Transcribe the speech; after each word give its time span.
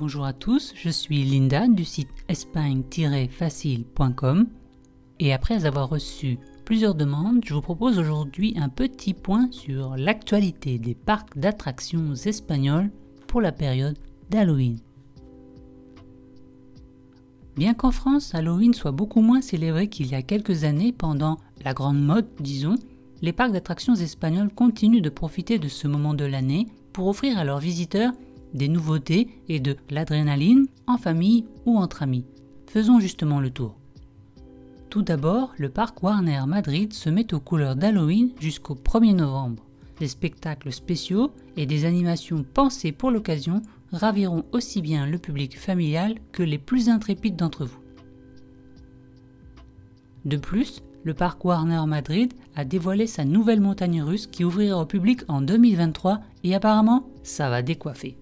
Bonjour 0.00 0.24
à 0.24 0.32
tous, 0.32 0.72
je 0.76 0.88
suis 0.88 1.22
Linda 1.24 1.68
du 1.68 1.84
site 1.84 2.08
espagne-facile.com 2.28 4.46
et 5.18 5.34
après 5.34 5.66
avoir 5.66 5.90
reçu 5.90 6.38
plusieurs 6.64 6.94
demandes, 6.94 7.42
je 7.44 7.52
vous 7.52 7.60
propose 7.60 7.98
aujourd'hui 7.98 8.54
un 8.56 8.70
petit 8.70 9.12
point 9.12 9.48
sur 9.50 9.98
l'actualité 9.98 10.78
des 10.78 10.94
parcs 10.94 11.36
d'attractions 11.36 12.14
espagnols 12.14 12.90
pour 13.26 13.42
la 13.42 13.52
période 13.52 13.98
d'Halloween. 14.30 14.78
Bien 17.56 17.74
qu'en 17.74 17.90
France, 17.90 18.34
Halloween 18.34 18.72
soit 18.72 18.92
beaucoup 18.92 19.20
moins 19.20 19.42
célébré 19.42 19.88
qu'il 19.88 20.06
y 20.06 20.14
a 20.14 20.22
quelques 20.22 20.64
années 20.64 20.92
pendant 20.92 21.36
la 21.62 21.74
grande 21.74 22.02
mode, 22.02 22.30
disons, 22.40 22.76
les 23.20 23.34
parcs 23.34 23.52
d'attractions 23.52 23.96
espagnols 23.96 24.48
continuent 24.48 25.02
de 25.02 25.10
profiter 25.10 25.58
de 25.58 25.68
ce 25.68 25.88
moment 25.88 26.14
de 26.14 26.24
l'année 26.24 26.68
pour 26.94 27.08
offrir 27.08 27.36
à 27.36 27.44
leurs 27.44 27.60
visiteurs 27.60 28.14
des 28.54 28.68
nouveautés 28.68 29.28
et 29.48 29.60
de 29.60 29.76
l'adrénaline 29.90 30.66
en 30.86 30.98
famille 30.98 31.46
ou 31.66 31.76
entre 31.76 32.02
amis. 32.02 32.24
Faisons 32.66 33.00
justement 33.00 33.40
le 33.40 33.50
tour. 33.50 33.76
Tout 34.90 35.02
d'abord, 35.02 35.52
le 35.56 35.68
parc 35.68 36.02
Warner 36.02 36.42
Madrid 36.46 36.92
se 36.92 37.10
met 37.10 37.32
aux 37.32 37.40
couleurs 37.40 37.76
d'Halloween 37.76 38.30
jusqu'au 38.40 38.74
1er 38.74 39.14
novembre. 39.14 39.64
Des 40.00 40.08
spectacles 40.08 40.72
spéciaux 40.72 41.30
et 41.56 41.66
des 41.66 41.84
animations 41.84 42.42
pensées 42.42 42.90
pour 42.90 43.10
l'occasion 43.10 43.62
raviront 43.92 44.44
aussi 44.52 44.82
bien 44.82 45.06
le 45.06 45.18
public 45.18 45.58
familial 45.58 46.16
que 46.32 46.42
les 46.42 46.58
plus 46.58 46.88
intrépides 46.88 47.36
d'entre 47.36 47.64
vous. 47.64 47.78
De 50.24 50.36
plus, 50.36 50.82
le 51.04 51.14
parc 51.14 51.44
Warner 51.44 51.82
Madrid 51.86 52.32
a 52.54 52.64
dévoilé 52.64 53.06
sa 53.06 53.24
nouvelle 53.24 53.60
montagne 53.60 54.02
russe 54.02 54.26
qui 54.26 54.44
ouvrira 54.44 54.80
au 54.80 54.86
public 54.86 55.22
en 55.28 55.40
2023 55.40 56.20
et 56.44 56.54
apparemment 56.54 57.08
ça 57.22 57.48
va 57.48 57.62
décoiffer. 57.62 58.16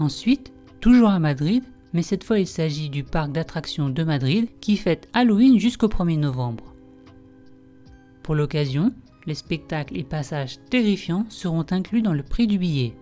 Ensuite, 0.00 0.50
toujours 0.80 1.10
à 1.10 1.18
Madrid, 1.18 1.62
mais 1.92 2.02
cette 2.02 2.24
fois 2.24 2.38
il 2.38 2.46
s'agit 2.46 2.88
du 2.88 3.04
parc 3.04 3.32
d'attractions 3.32 3.90
de 3.90 4.02
Madrid 4.02 4.48
qui 4.60 4.78
fête 4.78 5.08
Halloween 5.12 5.58
jusqu'au 5.58 5.88
1er 5.88 6.18
novembre. 6.18 6.74
Pour 8.22 8.34
l'occasion, 8.34 8.92
les 9.26 9.34
spectacles 9.34 9.98
et 9.98 10.04
passages 10.04 10.56
terrifiants 10.70 11.26
seront 11.28 11.66
inclus 11.70 12.00
dans 12.00 12.14
le 12.14 12.22
prix 12.22 12.46
du 12.46 12.58
billet. 12.58 12.94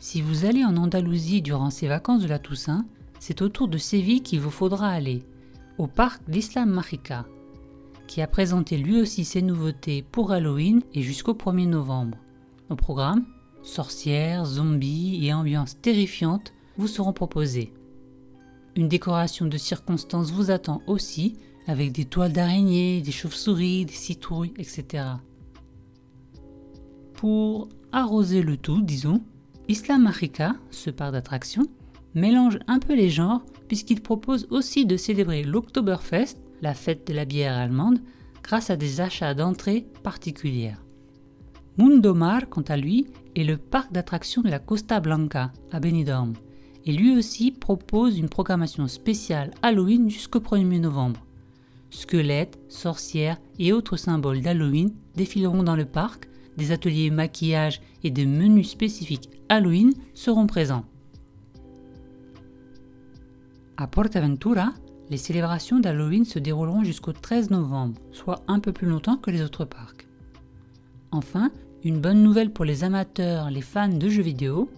Si 0.00 0.22
vous 0.22 0.46
allez 0.46 0.64
en 0.64 0.76
Andalousie 0.78 1.42
durant 1.42 1.68
ces 1.68 1.86
vacances 1.86 2.22
de 2.22 2.28
la 2.28 2.38
Toussaint, 2.38 2.86
c'est 3.18 3.42
autour 3.42 3.68
de 3.68 3.76
Séville 3.76 4.22
qu'il 4.22 4.40
vous 4.40 4.50
faudra 4.50 4.88
aller, 4.88 5.22
au 5.76 5.86
parc 5.86 6.22
d'Islam 6.30 6.70
Magica, 6.70 7.26
qui 8.06 8.22
a 8.22 8.26
présenté 8.26 8.78
lui 8.78 8.98
aussi 8.98 9.26
ses 9.26 9.42
nouveautés 9.42 10.02
pour 10.02 10.32
Halloween 10.32 10.80
et 10.94 11.02
jusqu'au 11.02 11.34
1er 11.34 11.68
novembre. 11.68 12.16
Au 12.70 12.76
programme, 12.76 13.26
sorcières, 13.62 14.44
zombies 14.44 15.24
et 15.26 15.32
ambiances 15.32 15.80
terrifiantes 15.80 16.52
vous 16.76 16.88
seront 16.88 17.12
proposées. 17.12 17.72
Une 18.76 18.88
décoration 18.88 19.46
de 19.46 19.58
circonstances 19.58 20.30
vous 20.30 20.50
attend 20.50 20.82
aussi, 20.86 21.36
avec 21.66 21.92
des 21.92 22.04
toiles 22.04 22.32
d'araignées, 22.32 23.00
des 23.00 23.12
chauves-souris, 23.12 23.84
des 23.84 23.92
citrouilles, 23.92 24.54
etc. 24.56 25.04
Pour 27.14 27.68
arroser 27.92 28.42
le 28.42 28.56
tout, 28.56 28.80
disons, 28.80 29.22
Islam 29.68 30.06
Africa, 30.06 30.54
ce 30.70 30.90
parc 30.90 31.12
d'attractions, 31.12 31.66
mélange 32.14 32.58
un 32.66 32.78
peu 32.78 32.94
les 32.94 33.10
genres 33.10 33.42
puisqu'il 33.68 34.00
propose 34.00 34.46
aussi 34.50 34.86
de 34.86 34.96
célébrer 34.96 35.42
l'Oktoberfest, 35.42 36.36
la 36.62 36.74
fête 36.74 37.06
de 37.06 37.12
la 37.12 37.24
bière 37.24 37.56
allemande, 37.56 37.98
grâce 38.42 38.70
à 38.70 38.76
des 38.76 39.00
achats 39.00 39.34
d'entrées 39.34 39.86
particulières. 40.02 40.82
Mundomar, 41.78 42.48
quant 42.48 42.62
à 42.62 42.76
lui, 42.76 43.06
est 43.36 43.44
le 43.44 43.56
parc 43.56 43.92
d'attractions 43.92 44.42
de 44.42 44.48
la 44.48 44.58
Costa 44.58 44.98
Blanca 44.98 45.52
à 45.70 45.78
Benidorm 45.78 46.34
et 46.84 46.92
lui 46.92 47.16
aussi 47.16 47.52
propose 47.52 48.18
une 48.18 48.28
programmation 48.28 48.88
spéciale 48.88 49.52
Halloween 49.62 50.10
jusqu'au 50.10 50.40
1er 50.40 50.80
novembre. 50.80 51.24
Squelettes, 51.90 52.58
sorcières 52.68 53.38
et 53.58 53.72
autres 53.72 53.96
symboles 53.96 54.40
d'Halloween 54.40 54.92
défileront 55.14 55.62
dans 55.62 55.76
le 55.76 55.84
parc, 55.84 56.28
des 56.56 56.72
ateliers 56.72 57.10
maquillage 57.10 57.80
et 58.02 58.10
des 58.10 58.26
menus 58.26 58.70
spécifiques 58.70 59.30
Halloween 59.48 59.92
seront 60.14 60.46
présents. 60.46 60.84
À 63.76 63.86
Portaventura, 63.86 64.72
les 65.10 65.16
célébrations 65.16 65.78
d'Halloween 65.78 66.24
se 66.24 66.40
dérouleront 66.40 66.82
jusqu'au 66.82 67.12
13 67.12 67.50
novembre, 67.50 68.00
soit 68.10 68.42
un 68.48 68.58
peu 68.58 68.72
plus 68.72 68.88
longtemps 68.88 69.16
que 69.16 69.30
les 69.30 69.42
autres 69.42 69.64
parcs. 69.64 70.08
Enfin, 71.12 71.50
une 71.84 72.00
bonne 72.00 72.22
nouvelle 72.22 72.52
pour 72.52 72.64
les 72.64 72.82
amateurs, 72.84 73.50
les 73.50 73.62
fans 73.62 73.88
de 73.88 74.08
jeux 74.08 74.22
vidéo, 74.22 74.68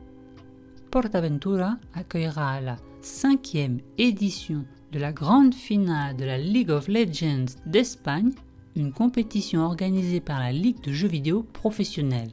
PortAventura 0.90 1.78
accueillera 1.94 2.60
la 2.60 2.76
cinquième 3.00 3.80
édition 3.96 4.64
de 4.92 4.98
la 4.98 5.12
grande 5.12 5.54
finale 5.54 6.16
de 6.16 6.24
la 6.24 6.36
League 6.36 6.70
of 6.70 6.88
Legends 6.88 7.56
d'Espagne, 7.64 8.32
une 8.76 8.92
compétition 8.92 9.60
organisée 9.62 10.20
par 10.20 10.40
la 10.40 10.52
Ligue 10.52 10.80
de 10.82 10.92
jeux 10.92 11.08
vidéo 11.08 11.42
professionnelle. 11.42 12.32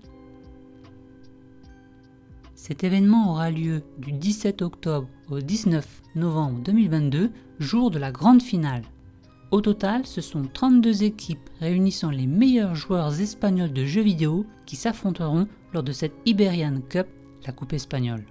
Cet 2.56 2.83
événement 2.83 3.31
aura 3.31 3.51
lieu 3.51 3.83
du 4.00 4.11
17 4.11 4.61
octobre 4.61 5.07
au 5.29 5.39
19 5.39 6.01
novembre 6.16 6.59
2022, 6.63 7.31
jour 7.59 7.91
de 7.91 8.00
la 8.00 8.11
grande 8.11 8.41
finale. 8.41 8.83
Au 9.50 9.62
total, 9.62 10.06
ce 10.06 10.19
sont 10.19 10.44
32 10.44 11.03
équipes 11.03 11.50
réunissant 11.62 12.09
les 12.09 12.28
meilleurs 12.28 12.75
joueurs 12.75 13.22
espagnols 13.22 13.72
de 13.72 13.85
jeux 13.85 14.02
vidéo 14.02 14.46
qui 14.66 14.75
s'affronteront 14.75 15.47
lors 15.74 15.84
de 15.84 15.94
cette 15.94 16.16
Iberian 16.25 16.81
Cup, 16.90 17.08
la 17.46 17.53
coupe 17.53 17.72
espagnole. 17.72 18.25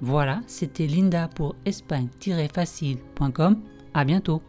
Voilà, 0.00 0.42
c'était 0.46 0.86
Linda 0.86 1.28
pour 1.28 1.56
espagne-facile.com. 1.64 3.62
À 3.94 4.04
bientôt. 4.04 4.42